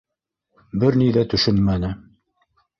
[0.85, 1.95] Бер ни ҙә төшөнмәне.